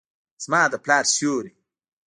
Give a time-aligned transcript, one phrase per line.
[0.43, 1.51] زما د پلار سیوري،